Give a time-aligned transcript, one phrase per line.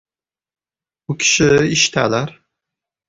[1.13, 1.49] —U kishi
[1.79, 2.33] ishdalar.